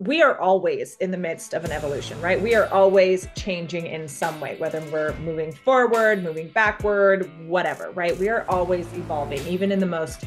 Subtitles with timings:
[0.00, 2.40] we are always in the midst of an evolution, right?
[2.40, 8.16] We are always changing in some way, whether we're moving forward, moving backward, whatever, right?
[8.16, 10.24] We are always evolving, even in the most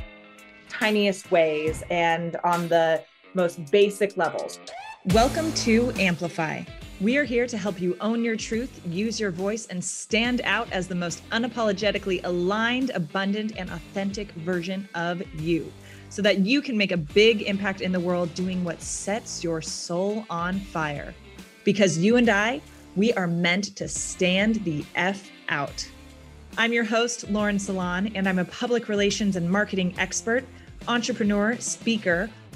[0.70, 4.60] tiniest ways and on the most basic levels.
[5.06, 6.62] Welcome to Amplify.
[7.02, 10.72] We are here to help you own your truth, use your voice, and stand out
[10.72, 15.74] as the most unapologetically aligned, abundant, and authentic version of you
[16.14, 19.64] so that you can make a big impact in the world doing what sets your
[19.64, 21.12] soul on fire.
[21.64, 22.62] Because you and I,
[22.96, 25.90] we are meant to stand the F out.
[26.56, 30.46] I'm your host, Lauren Salani, and I'm a public relations and marketing expert,
[30.88, 32.30] entrepreneur, speaker,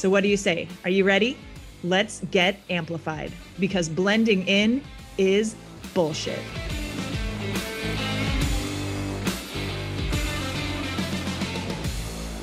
[0.00, 0.66] So, what do you say?
[0.84, 1.36] Are you ready?
[1.84, 4.82] Let's get amplified because blending in
[5.18, 5.54] is
[5.92, 6.38] bullshit.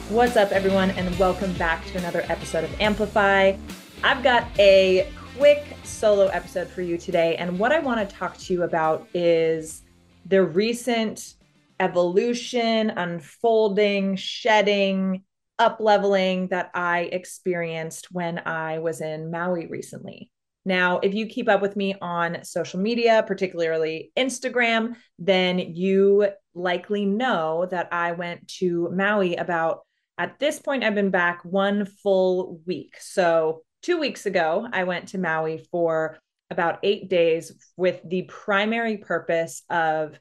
[0.10, 3.58] What's up, everyone, and welcome back to another episode of Amplify.
[4.04, 8.38] I've got a quick solo episode for you today, and what I want to talk
[8.38, 9.82] to you about is
[10.28, 11.34] the recent
[11.80, 15.24] evolution, unfolding, shedding,
[15.60, 20.30] up leveling that I experienced when I was in Maui recently.
[20.66, 27.06] Now, if you keep up with me on social media, particularly Instagram, then you likely
[27.06, 29.82] know that I went to Maui about
[30.18, 32.98] at this point, I've been back one full week.
[33.00, 36.18] So, two weeks ago, I went to Maui for
[36.50, 40.20] about eight days with the primary purpose of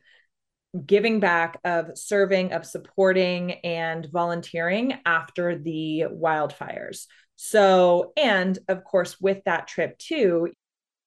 [0.84, 7.06] giving back, of serving, of supporting, and volunteering after the wildfires.
[7.36, 10.48] So, and of course, with that trip too,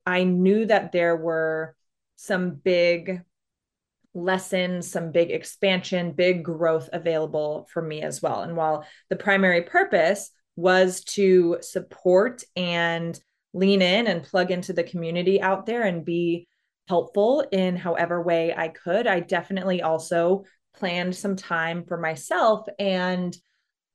[0.05, 1.75] I knew that there were
[2.15, 3.21] some big
[4.13, 8.41] lessons, some big expansion, big growth available for me as well.
[8.41, 13.19] And while the primary purpose was to support and
[13.53, 16.47] lean in and plug into the community out there and be
[16.89, 20.43] helpful in however way I could, I definitely also
[20.75, 22.65] planned some time for myself.
[22.79, 23.35] And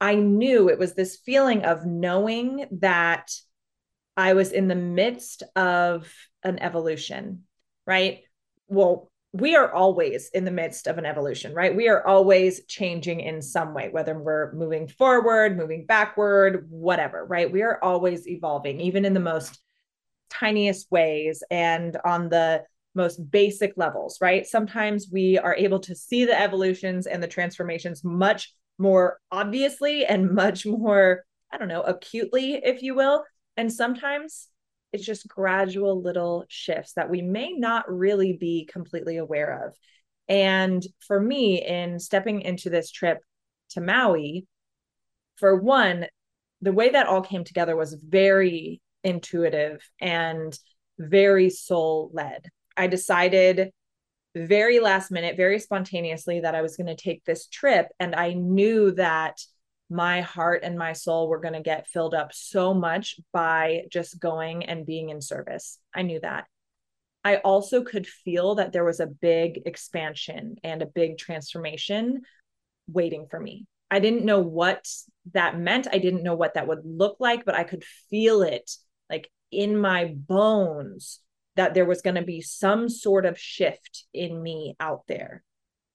[0.00, 3.32] I knew it was this feeling of knowing that
[4.16, 6.10] I was in the midst of
[6.44, 7.42] an evolution,
[7.84, 8.20] right?
[8.68, 11.74] Well, we are always in the midst of an evolution, right?
[11.74, 17.50] We are always changing in some way, whether we're moving forward, moving backward, whatever, right?
[17.50, 19.60] We are always evolving, even in the most
[20.30, 22.62] tiniest ways and on the
[22.94, 24.46] most basic levels, right?
[24.46, 30.30] Sometimes we are able to see the evolutions and the transformations much more obviously and
[30.34, 33.24] much more, I don't know, acutely, if you will.
[33.56, 34.48] And sometimes
[34.92, 39.74] it's just gradual little shifts that we may not really be completely aware of.
[40.28, 43.18] And for me, in stepping into this trip
[43.70, 44.46] to Maui,
[45.36, 46.06] for one,
[46.62, 50.56] the way that all came together was very intuitive and
[50.98, 52.48] very soul led.
[52.76, 53.70] I decided
[54.34, 57.88] very last minute, very spontaneously that I was going to take this trip.
[58.00, 59.40] And I knew that
[59.90, 64.18] my heart and my soul were going to get filled up so much by just
[64.18, 65.78] going and being in service.
[65.94, 66.46] I knew that.
[67.22, 72.22] I also could feel that there was a big expansion and a big transformation
[72.88, 73.66] waiting for me.
[73.90, 74.86] I didn't know what
[75.32, 75.86] that meant.
[75.90, 78.70] I didn't know what that would look like, but I could feel it
[79.08, 81.20] like in my bones
[81.56, 85.42] that there was going to be some sort of shift in me out there.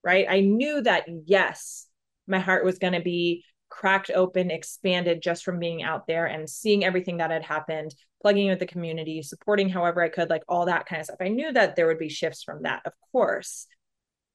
[0.03, 0.25] Right.
[0.29, 1.87] I knew that, yes,
[2.25, 6.49] my heart was going to be cracked open, expanded just from being out there and
[6.49, 10.43] seeing everything that had happened, plugging in with the community, supporting however I could, like
[10.47, 11.17] all that kind of stuff.
[11.19, 13.67] I knew that there would be shifts from that, of course.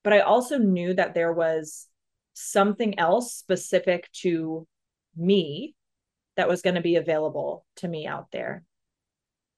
[0.02, 1.88] But I also knew that there was
[2.34, 4.66] something else specific to
[5.16, 5.74] me
[6.36, 8.64] that was going to be available to me out there.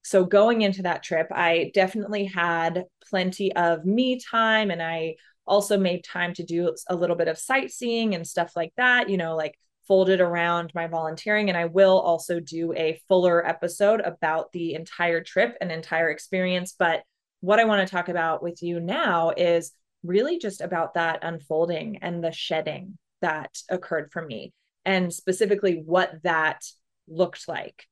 [0.06, 5.17] So going into that trip, I definitely had plenty of me time and I
[5.49, 9.17] also made time to do a little bit of sightseeing and stuff like that, you
[9.17, 9.58] know, like
[9.88, 11.49] folded around my volunteering.
[11.49, 16.76] And I will also do a fuller episode about the entire trip and entire experience.
[16.79, 17.02] But
[17.41, 19.73] what I want to talk about with you now is
[20.05, 24.52] really just about that unfolding and the shedding that occurred for me,
[24.85, 26.64] and specifically what that
[27.09, 27.87] looked like.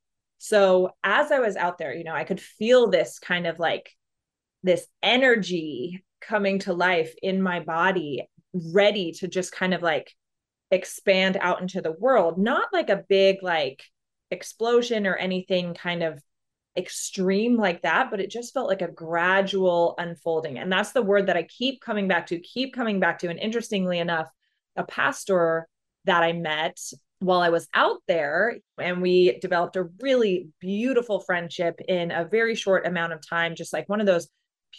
[0.47, 3.89] So as I was out there, you know, I could feel this kind of like
[4.61, 10.13] this energy coming to life in my body, ready to just kind of like
[10.69, 13.81] expand out into the world, not like a big like
[14.29, 16.21] explosion or anything kind of
[16.77, 20.59] extreme like that, but it just felt like a gradual unfolding.
[20.59, 23.29] And that's the word that I keep coming back to, keep coming back to.
[23.29, 24.29] And interestingly enough,
[24.75, 25.67] a pastor
[26.03, 26.77] that I met
[27.19, 32.55] while I was out there, and we developed a really beautiful friendship in a very
[32.55, 34.27] short amount of time, just like one of those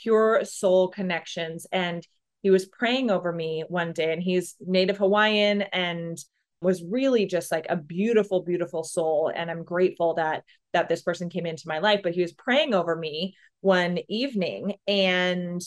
[0.03, 1.67] pure soul connections.
[1.73, 2.07] And
[2.43, 6.19] he was praying over me one day, and he's Native Hawaiian and
[6.61, 10.43] was really just like a beautiful beautiful soul and i'm grateful that
[10.73, 14.75] that this person came into my life but he was praying over me one evening
[14.87, 15.61] and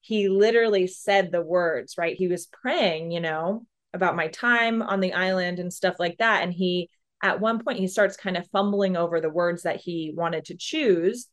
[0.00, 5.00] he literally said the words right he was praying you know about my time on
[5.00, 6.42] the island and stuff like that.
[6.42, 6.90] And he
[7.22, 10.56] at one point he starts kind of fumbling over the words that he wanted to
[10.56, 11.28] choose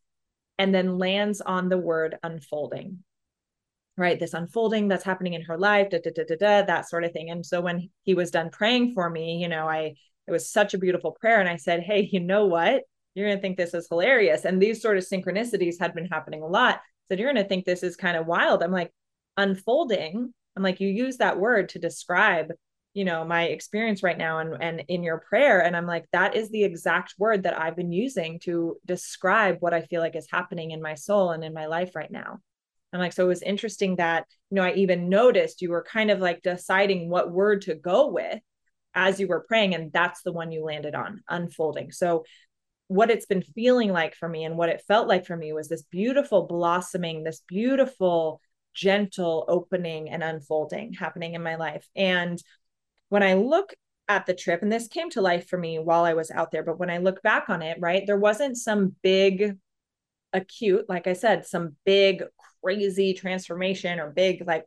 [0.57, 2.99] and then lands on the word unfolding
[3.97, 4.19] right?
[4.19, 7.13] This unfolding that's happening in her life da, da, da, da, da, that sort of
[7.13, 7.29] thing.
[7.29, 9.93] And so when he was done praying for me you know i
[10.27, 11.39] it was such a beautiful prayer.
[11.39, 12.83] And i said hey you know what?
[13.13, 14.43] You're going to think this is hilarious.
[14.43, 16.81] And these sort of synchronicities had been happening a lot.
[17.07, 18.61] Said you're going to think this is kind of wild.
[18.61, 18.91] I'm like
[19.37, 22.51] unfolding i'm like you use that word to describe
[22.93, 26.35] you know my experience right now and and in your prayer and i'm like that
[26.35, 30.27] is the exact word that i've been using to describe what i feel like is
[30.31, 32.39] happening in my soul and in my life right now
[32.95, 36.09] I'm like, so it was interesting that, you know, I even noticed you were kind
[36.09, 38.39] of like deciding what word to go with
[38.93, 39.75] as you were praying.
[39.75, 41.91] And that's the one you landed on, unfolding.
[41.91, 42.23] So,
[42.87, 45.67] what it's been feeling like for me and what it felt like for me was
[45.67, 48.39] this beautiful blossoming, this beautiful,
[48.75, 51.87] gentle opening and unfolding happening in my life.
[51.95, 52.41] And
[53.09, 53.73] when I look
[54.07, 56.63] at the trip, and this came to life for me while I was out there,
[56.63, 59.57] but when I look back on it, right, there wasn't some big
[60.33, 62.23] acute, like I said, some big
[62.61, 64.65] crazy transformation or big like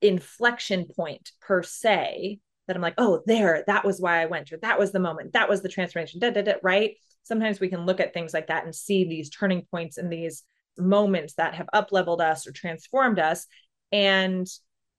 [0.00, 4.58] inflection point per se that I'm like, oh, there, that was why I went, or
[4.58, 6.96] that was the moment, that was the transformation, da, da, da, right?
[7.22, 10.44] Sometimes we can look at things like that and see these turning points and these
[10.78, 13.46] moments that have up leveled us or transformed us.
[13.92, 14.46] And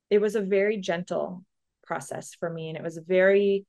[0.09, 1.43] it was a very gentle
[1.85, 2.69] process for me.
[2.69, 3.65] And it was very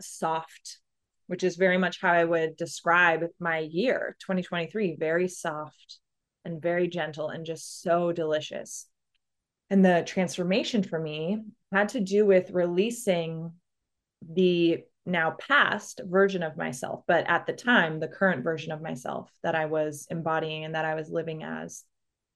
[0.00, 0.80] soft,
[1.26, 5.98] which is very much how I would describe my year 2023 very soft,
[6.44, 8.86] and very gentle and just so delicious.
[9.70, 11.42] And the transformation for me
[11.72, 13.52] had to do with releasing
[14.22, 19.30] the now past version of myself, but at the time, the current version of myself
[19.42, 21.84] that I was embodying and that I was living as.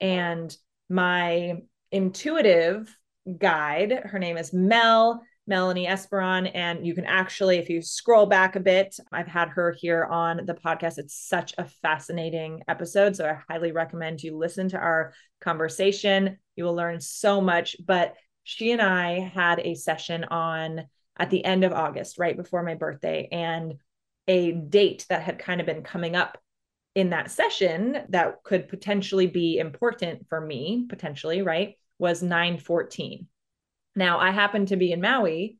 [0.00, 0.54] And
[0.88, 1.54] my
[1.90, 2.94] intuitive
[3.38, 5.22] guide, her name is Mel.
[5.48, 6.50] Melanie Esperon.
[6.54, 10.44] And you can actually, if you scroll back a bit, I've had her here on
[10.44, 10.98] the podcast.
[10.98, 13.16] It's such a fascinating episode.
[13.16, 16.36] So I highly recommend you listen to our conversation.
[16.54, 17.76] You will learn so much.
[17.84, 20.82] But she and I had a session on
[21.18, 23.74] at the end of August, right before my birthday, and
[24.26, 26.38] a date that had kind of been coming up
[26.94, 31.74] in that session that could potentially be important for me, potentially, right?
[31.98, 33.26] Was 914.
[33.96, 35.58] Now, I happen to be in Maui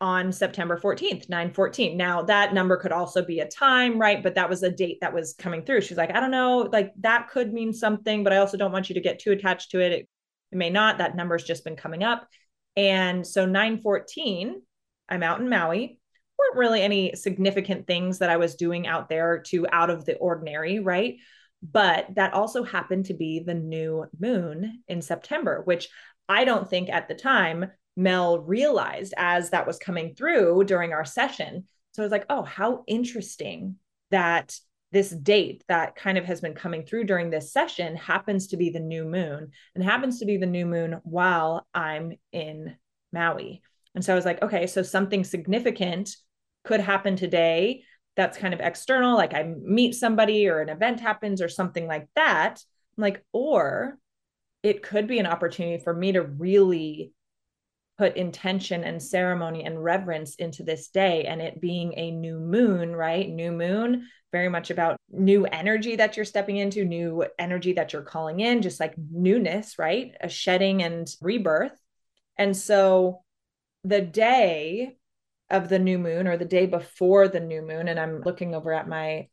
[0.00, 1.96] on September 14th, 914.
[1.96, 4.22] Now, that number could also be a time, right?
[4.22, 5.80] But that was a date that was coming through.
[5.80, 8.90] She's like, I don't know, like that could mean something, but I also don't want
[8.90, 9.92] you to get too attached to it.
[9.92, 10.08] It,
[10.52, 10.98] it may not.
[10.98, 12.28] That number's just been coming up.
[12.76, 14.60] And so 914,
[15.08, 15.98] I'm out in Maui.
[16.38, 20.16] Weren't really any significant things that I was doing out there to out of the
[20.16, 21.16] ordinary, right?
[21.62, 25.88] But that also happened to be the new moon in September, which
[26.28, 31.04] I don't think at the time Mel realized as that was coming through during our
[31.04, 31.64] session.
[31.92, 33.76] So I was like, oh, how interesting
[34.10, 34.58] that
[34.90, 38.70] this date that kind of has been coming through during this session happens to be
[38.70, 42.76] the new moon and happens to be the new moon while I'm in
[43.12, 43.62] Maui.
[43.94, 46.16] And so I was like, okay, so something significant
[46.64, 47.84] could happen today
[48.16, 52.08] that's kind of external, like I meet somebody or an event happens or something like
[52.14, 52.62] that.
[52.96, 53.98] I'm like, or
[54.62, 57.12] it could be an opportunity for me to really
[57.98, 62.94] put intention and ceremony and reverence into this day and it being a new moon
[62.94, 63.28] right?
[63.28, 68.02] New moon very much about new energy that you're stepping into new energy that you're
[68.02, 70.14] calling in just like newness right?
[70.20, 71.78] A shedding and rebirth.
[72.36, 73.23] And so
[73.84, 74.96] the day
[75.50, 78.72] of the new moon or the day before the new moon and i'm looking over
[78.72, 79.28] at my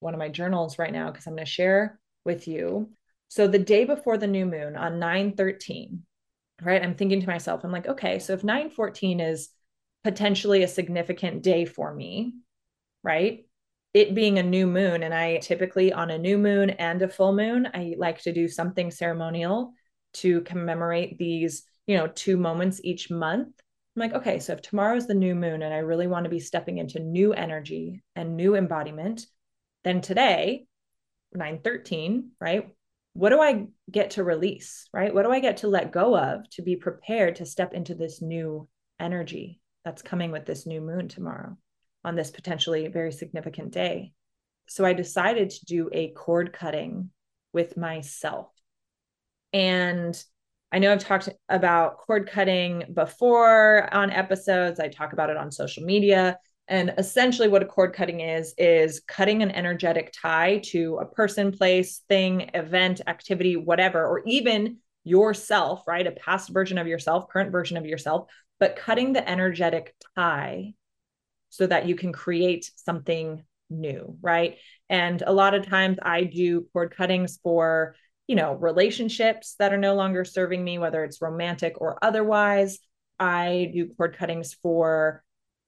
[0.00, 2.88] one of my journals right now because i'm going to share with you
[3.28, 6.02] so the day before the new moon on 913,
[6.62, 6.82] right?
[6.82, 9.48] I'm thinking to myself, I'm like, okay, so if 914 is
[10.04, 12.34] potentially a significant day for me,
[13.02, 13.42] right?
[13.94, 17.32] it being a new moon, and I typically on a new moon and a full
[17.32, 19.72] moon, I like to do something ceremonial
[20.14, 23.48] to commemorate these, you know, two moments each month.
[23.96, 26.38] I'm like, okay, so if tomorrow's the new moon and I really want to be
[26.40, 29.26] stepping into new energy and new embodiment,
[29.84, 30.66] then today,
[31.32, 32.68] 913, right?
[33.14, 35.14] What do I get to release, right?
[35.14, 38.20] What do I get to let go of to be prepared to step into this
[38.20, 38.68] new
[39.00, 41.56] energy that's coming with this new moon tomorrow
[42.04, 44.12] on this potentially very significant day?
[44.68, 47.10] So I decided to do a cord cutting
[47.54, 48.48] with myself.
[49.54, 50.22] And
[50.72, 54.80] I know I've talked about cord cutting before on episodes.
[54.80, 56.38] I talk about it on social media.
[56.68, 61.52] And essentially, what a cord cutting is, is cutting an energetic tie to a person,
[61.52, 66.06] place, thing, event, activity, whatever, or even yourself, right?
[66.06, 70.74] A past version of yourself, current version of yourself, but cutting the energetic tie
[71.50, 74.56] so that you can create something new, right?
[74.88, 77.94] And a lot of times I do cord cuttings for,
[78.26, 82.78] you know, relationships that are no longer serving me, whether it's romantic or otherwise.
[83.18, 85.22] I do cord cuttings for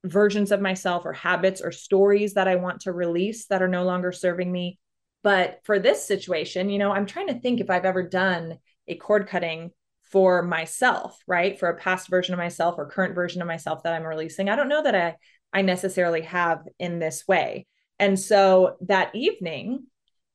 [0.04, 3.84] versions of myself or habits or stories that I want to release that are no
[3.84, 4.78] longer serving me.
[5.22, 8.96] But for this situation, you know, I'm trying to think if I've ever done a
[8.96, 9.70] cord cutting
[10.04, 11.58] for myself, right?
[11.58, 14.48] For a past version of myself or current version of myself that I'm releasing.
[14.48, 15.16] I don't know that I
[15.52, 17.66] I necessarily have in this way.
[17.98, 19.86] And so that evening,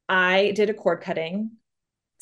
[0.09, 1.51] I did a cord cutting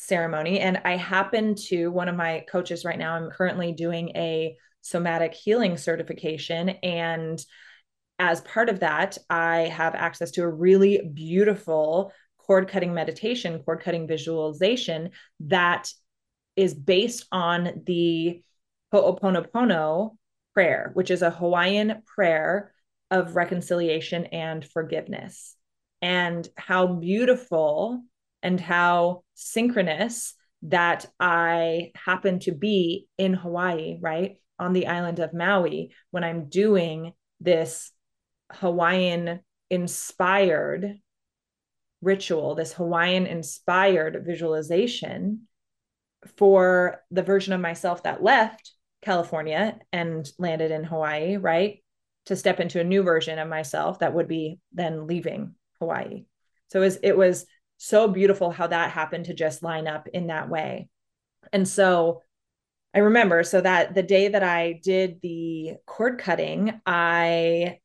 [0.02, 4.56] ceremony and I happen to one of my coaches right now I'm currently doing a
[4.80, 6.70] somatic healing certification.
[6.82, 7.42] And
[8.18, 13.80] as part of that, I have access to a really beautiful cord cutting meditation, cord
[13.80, 15.88] cutting visualization that
[16.56, 18.42] is based on the
[18.92, 20.16] Ho'oponopono
[20.52, 22.72] prayer, which is a Hawaiian prayer
[23.10, 25.56] of reconciliation and forgiveness.
[26.02, 28.02] And how beautiful
[28.42, 34.36] and how synchronous that I happen to be in Hawaii, right?
[34.62, 37.90] on the island of Maui when I'm doing this
[38.52, 41.00] Hawaiian inspired
[42.00, 45.48] ritual, this Hawaiian inspired visualization
[46.36, 48.72] for the version of myself that left
[49.02, 51.82] California and landed in Hawaii, right?
[52.26, 56.24] To step into a new version of myself that would be then leaving Hawaii.
[56.68, 57.46] So it was, it was
[57.82, 60.88] so beautiful how that happened to just line up in that way.
[61.52, 62.22] And so
[62.94, 67.80] I remember so that the day that I did the cord cutting, I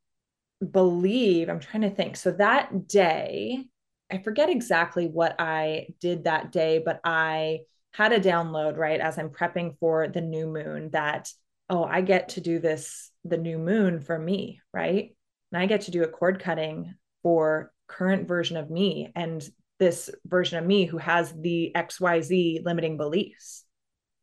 [0.71, 2.15] believe, I'm trying to think.
[2.15, 3.65] So that day,
[4.11, 7.61] I forget exactly what I did that day, but I
[7.91, 11.31] had a download, right, as I'm prepping for the new moon that,
[11.71, 15.15] oh, I get to do this, the new moon for me, right?
[15.51, 19.43] And I get to do a cord cutting for current version of me and
[19.79, 23.63] this version of me who has the XYZ limiting beliefs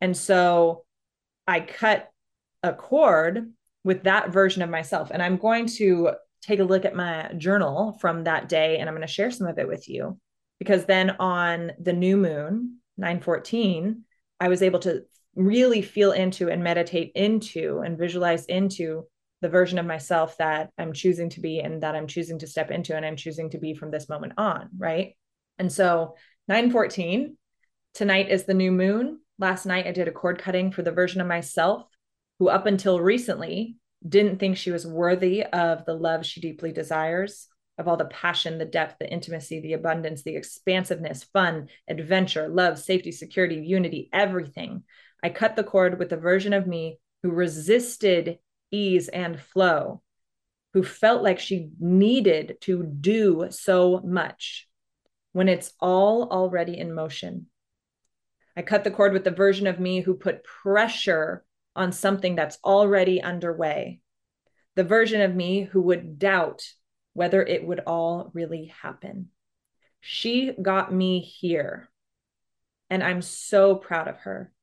[0.01, 0.85] and so
[1.47, 2.09] I cut
[2.63, 3.51] a cord
[3.83, 5.11] with that version of myself.
[5.11, 8.95] And I'm going to take a look at my journal from that day and I'm
[8.95, 10.19] going to share some of it with you.
[10.59, 14.03] Because then on the new moon, 914,
[14.39, 15.03] I was able to
[15.35, 19.05] really feel into and meditate into and visualize into
[19.41, 22.71] the version of myself that I'm choosing to be and that I'm choosing to step
[22.71, 24.69] into and I'm choosing to be from this moment on.
[24.77, 25.15] Right.
[25.57, 26.15] And so
[26.47, 27.37] 914,
[27.93, 29.19] tonight is the new moon.
[29.39, 31.87] Last night, I did a cord cutting for the version of myself
[32.39, 37.47] who, up until recently, didn't think she was worthy of the love she deeply desires,
[37.77, 42.79] of all the passion, the depth, the intimacy, the abundance, the expansiveness, fun, adventure, love,
[42.79, 44.83] safety, security, unity, everything.
[45.23, 48.37] I cut the cord with the version of me who resisted
[48.71, 50.01] ease and flow,
[50.73, 54.67] who felt like she needed to do so much
[55.35, 57.47] when it's all already in motion.
[58.55, 61.43] I cut the cord with the version of me who put pressure
[61.75, 63.99] on something that's already underway.
[64.75, 66.61] The version of me who would doubt
[67.11, 69.27] whether it would all really happen.
[69.99, 71.89] She got me here,
[72.89, 74.53] and I'm so proud of her.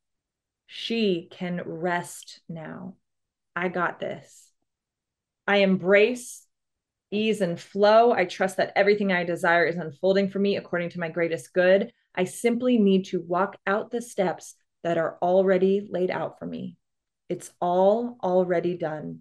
[0.67, 2.95] She can rest now.
[3.55, 4.49] I got this.
[5.47, 6.42] I embrace
[7.13, 8.13] ease and flow.
[8.13, 11.93] I trust that everything I desire is unfolding for me according to my greatest good.
[12.15, 16.77] I simply need to walk out the steps that are already laid out for me.
[17.29, 19.21] It's all already done.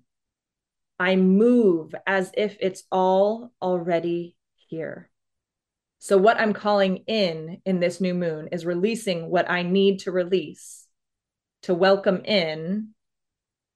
[1.00, 4.36] I move as if it's all already
[4.68, 5.10] here.
[6.00, 10.12] So, what I'm calling in in this new moon is releasing what I need to
[10.12, 10.88] release
[11.64, 12.90] to welcome in,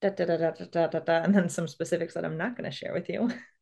[0.02, 3.30] da, da, da, and then some specifics that I'm not going to share with you.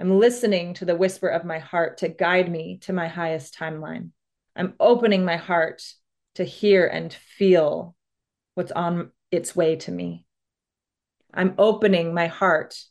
[0.00, 4.12] I'm listening to the whisper of my heart to guide me to my highest timeline.
[4.56, 5.82] I'm opening my heart
[6.36, 7.94] to hear and feel
[8.54, 10.24] what's on its way to me.
[11.34, 12.82] I'm opening my heart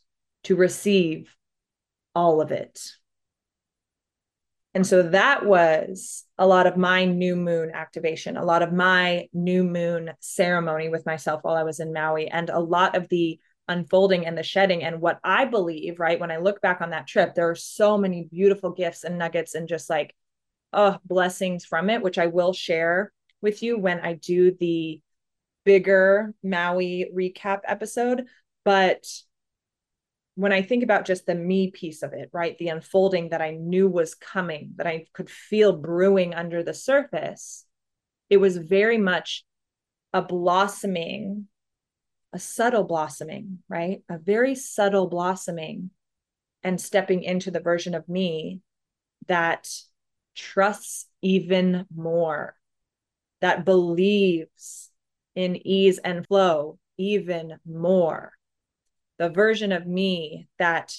[0.44, 1.34] to receive
[2.14, 2.80] all of it.
[4.72, 9.26] And so that was a lot of my new moon activation, a lot of my
[9.32, 13.40] new moon ceremony with myself while I was in Maui, and a lot of the
[13.70, 14.82] unfolding and the shedding.
[14.82, 17.96] And what I believe, right, when I look back on that trip, there are so
[17.96, 20.14] many beautiful gifts and nuggets and just like,
[20.72, 25.00] oh, blessings from it, which I will share with you when I do the
[25.64, 28.26] bigger Maui recap episode.
[28.64, 29.04] But
[30.34, 32.56] when I think about just the me piece of it, right?
[32.58, 37.64] The unfolding that I knew was coming, that I could feel brewing under the surface,
[38.28, 39.44] it was very much
[40.12, 41.48] a blossoming,
[42.32, 44.02] a subtle blossoming, right?
[44.08, 45.90] A very subtle blossoming
[46.62, 48.60] and stepping into the version of me
[49.26, 49.68] that
[50.34, 52.54] trusts even more,
[53.40, 54.90] that believes
[55.34, 58.32] in ease and flow even more
[59.20, 60.96] the version of me that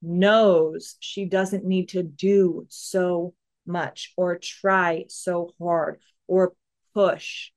[0.00, 3.34] knows she doesn't need to do so
[3.66, 6.54] much or try so hard or
[6.94, 7.50] push,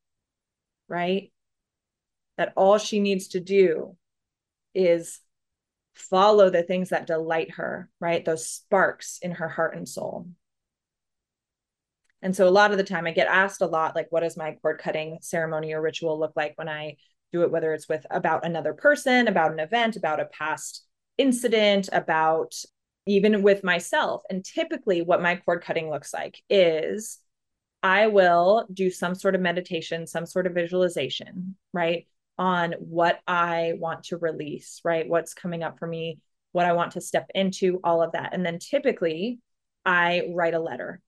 [0.89, 1.31] right?
[2.37, 3.95] That all she needs to do
[4.73, 5.21] is
[5.93, 8.23] follow the things that delight her, right?
[8.25, 10.27] Those sparks in her heart and soul.
[12.21, 14.35] And so a lot of the time I get asked a lot, like, what does
[14.35, 16.97] my cord cutting ceremony or ritual look like when I
[17.35, 20.85] do it whether it's with about another person about an event about a past
[21.17, 22.55] incident about
[23.05, 27.19] even with myself and typically what my cord cutting looks like is
[27.83, 33.73] i will do some sort of meditation some sort of visualization right on what i
[33.77, 36.19] want to release right what's coming up for me
[36.51, 39.39] what i want to step into all of that and then typically
[39.85, 41.01] i write a letter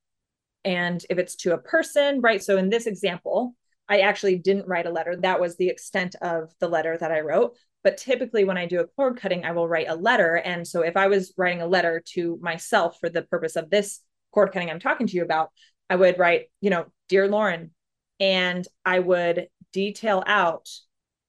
[0.64, 3.56] and if it's to a person right so in this example
[3.90, 5.16] I actually didn't write a letter.
[5.16, 7.56] That was the extent of the letter that I wrote.
[7.84, 10.36] But typically, when I do a cord cutting, I will write a letter.
[10.36, 14.02] And so, if I was writing a letter to myself for the purpose of this
[14.34, 15.52] cord cutting I'm talking to you about,
[15.90, 17.72] I would write, you know, Dear Lauren,
[18.20, 20.70] and I would detail out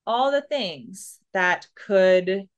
[0.09, 2.49] all the things that could,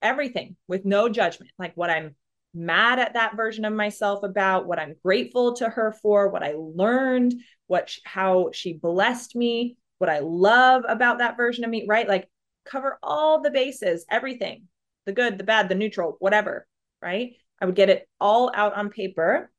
[0.00, 2.14] everything with no judgment, like what I'm
[2.54, 6.54] mad at that version of myself about, what I'm grateful to her for, what I
[6.56, 7.34] learned,
[7.66, 12.08] what how she blessed me, what I love about that version of me, right?
[12.08, 12.28] Like
[12.64, 14.68] cover all the bases, everything,
[15.04, 16.66] the good, the bad, the neutral, whatever,
[17.02, 17.32] right?
[17.60, 19.50] I would get it all out on paper,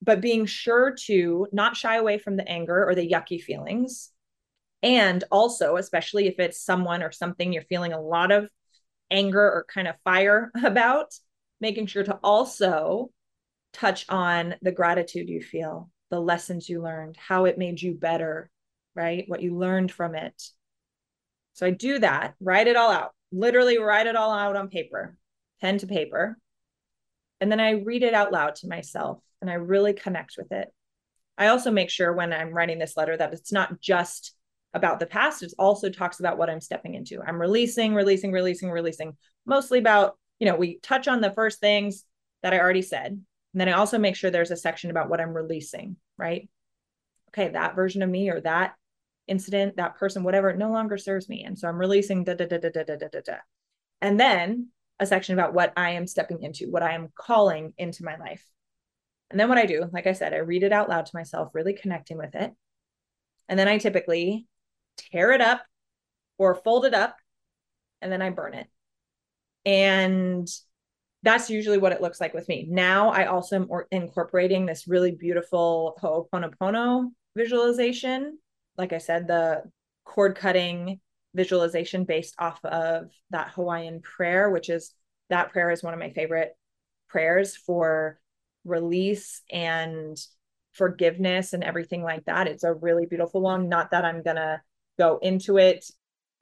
[0.00, 4.10] but being sure to not shy away from the anger or the yucky feelings.
[4.84, 8.50] And also, especially if it's someone or something you're feeling a lot of
[9.10, 11.14] anger or kind of fire about,
[11.58, 13.10] making sure to also
[13.72, 18.50] touch on the gratitude you feel, the lessons you learned, how it made you better,
[18.94, 19.24] right?
[19.26, 20.40] What you learned from it.
[21.54, 25.16] So I do that, write it all out, literally write it all out on paper,
[25.62, 26.36] pen to paper.
[27.40, 30.68] And then I read it out loud to myself and I really connect with it.
[31.38, 34.34] I also make sure when I'm writing this letter that it's not just
[34.74, 37.22] about the past, it also talks about what I'm stepping into.
[37.22, 42.04] I'm releasing, releasing, releasing, releasing, mostly about you know, we touch on the first things
[42.42, 43.12] that I already said.
[43.12, 46.48] And then I also make sure there's a section about what I'm releasing, right?
[47.28, 48.74] Okay, that version of me or that
[49.26, 51.44] incident, that person, whatever, no longer serves me.
[51.44, 53.36] And so I'm releasing da da da da da da da da.
[54.00, 54.68] And then
[55.00, 58.44] a section about what I am stepping into, what I am calling into my life.
[59.30, 61.50] And then what I do, like I said, I read it out loud to myself,
[61.54, 62.52] really connecting with it.
[63.48, 64.46] And then I typically
[64.96, 65.62] tear it up
[66.38, 67.16] or fold it up
[68.00, 68.66] and then I burn it.
[69.64, 70.48] And
[71.22, 72.66] that's usually what it looks like with me.
[72.68, 78.38] Now I also am incorporating this really beautiful Ho'oponopono visualization.
[78.76, 79.62] Like I said, the
[80.04, 81.00] cord cutting
[81.34, 84.92] visualization based off of that Hawaiian prayer, which is
[85.30, 86.52] that prayer is one of my favorite
[87.08, 88.20] prayers for
[88.64, 90.16] release and
[90.72, 92.48] forgiveness and everything like that.
[92.48, 93.68] It's a really beautiful one.
[93.68, 94.60] Not that I'm going to
[94.98, 95.84] go into it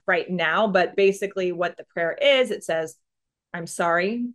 [0.06, 2.96] right now, but basically, what the prayer is it says,
[3.54, 4.26] I'm sorry.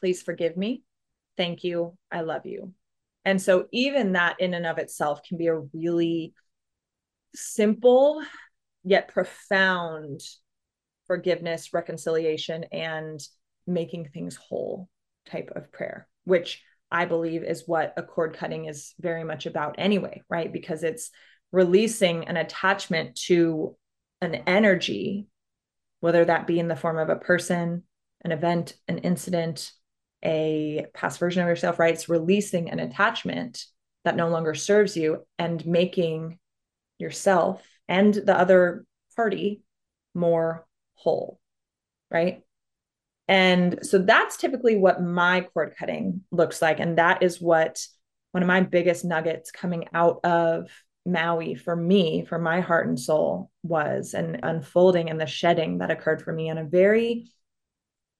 [0.00, 0.82] Please forgive me.
[1.36, 1.96] Thank you.
[2.10, 2.72] I love you.
[3.24, 6.34] And so, even that in and of itself can be a really
[7.34, 8.22] simple
[8.84, 10.20] yet profound
[11.06, 13.20] forgiveness, reconciliation, and
[13.66, 14.88] making things whole
[15.30, 19.74] type of prayer, which I believe is what a cord cutting is very much about
[19.78, 20.52] anyway, right?
[20.52, 21.10] Because it's
[21.52, 23.76] releasing an attachment to
[24.20, 25.26] an energy,
[26.00, 27.84] whether that be in the form of a person,
[28.24, 29.72] an event, an incident,
[30.24, 31.94] a past version of yourself, right?
[31.94, 33.64] It's releasing an attachment
[34.04, 36.38] that no longer serves you and making
[36.98, 38.84] yourself and the other
[39.16, 39.62] party
[40.14, 41.38] more whole,
[42.10, 42.42] right?
[43.28, 46.80] And so that's typically what my cord cutting looks like.
[46.80, 47.86] And that is what
[48.32, 50.70] one of my biggest nuggets coming out of
[51.06, 55.90] Maui for me, for my heart and soul, was and unfolding and the shedding that
[55.90, 57.30] occurred for me on a very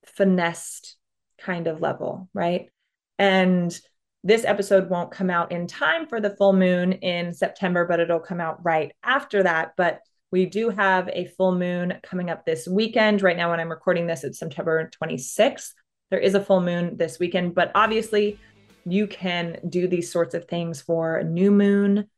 [0.06, 0.96] finessed
[1.38, 2.70] kind of level, right?
[3.18, 3.78] And
[4.24, 8.20] this episode won't come out in time for the full moon in September, but it'll
[8.20, 9.72] come out right after that.
[9.76, 13.22] But we do have a full moon coming up this weekend.
[13.22, 15.72] Right now, when I'm recording this, it's September 26th.
[16.10, 18.38] There is a full moon this weekend, but obviously,
[18.84, 22.08] you can do these sorts of things for a new moon,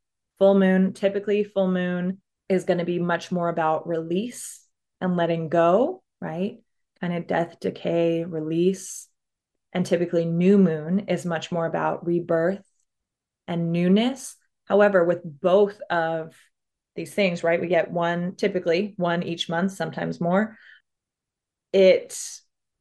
[0.41, 0.93] full moon.
[0.95, 4.67] Typically, full moon is going to be much more about release
[5.01, 6.57] and letting go, right?
[7.01, 9.07] Kind of death, decay, release.
[9.73, 12.65] And typically, new moon is much more about rebirth
[13.47, 14.35] and newness.
[14.65, 16.35] However, with both of
[16.97, 17.61] these things, right?
[17.61, 20.57] We get one typically one each month, sometimes more.
[21.73, 22.19] It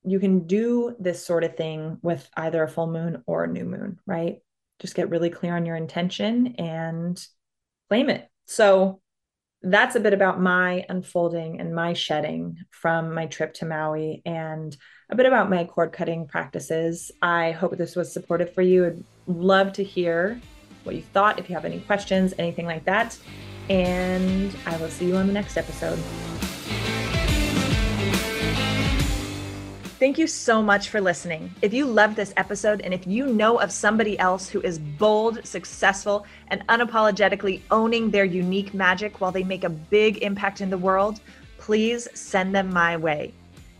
[0.04, 3.66] you can do this sort of thing with either a full moon or a new
[3.66, 4.38] moon, right?
[4.80, 7.22] Just get really clear on your intention and
[7.90, 8.28] claim it.
[8.46, 9.02] So
[9.62, 14.76] that's a bit about my unfolding and my shedding from my trip to Maui and
[15.10, 17.12] a bit about my cord cutting practices.
[17.22, 18.86] I hope this was supportive for you.
[18.86, 20.40] I'd love to hear
[20.84, 21.40] what you thought.
[21.40, 23.18] If you have any questions, anything like that,
[23.70, 26.00] and I will see you on the next episode.
[30.00, 31.54] Thank you so much for listening.
[31.62, 35.46] If you loved this episode and if you know of somebody else who is bold,
[35.46, 40.78] successful, and unapologetically owning their unique magic while they make a big impact in the
[40.78, 41.20] world,
[41.58, 43.34] please send them my way.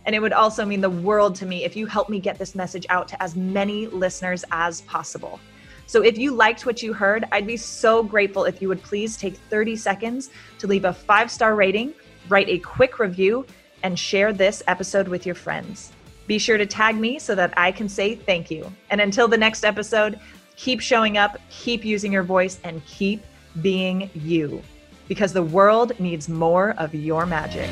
[0.04, 2.54] And it would also mean the world to me if you help me get this
[2.54, 5.40] message out to as many listeners as possible.
[5.86, 9.16] So if you liked what you heard, I'd be so grateful if you would please
[9.16, 10.28] take 30 seconds
[10.58, 11.94] to leave a five star rating,
[12.28, 13.46] write a quick review,
[13.82, 15.92] and share this episode with your friends.
[16.30, 18.72] Be sure to tag me so that I can say thank you.
[18.90, 20.20] And until the next episode,
[20.54, 23.24] keep showing up, keep using your voice, and keep
[23.62, 24.62] being you
[25.08, 27.68] because the world needs more of your magic.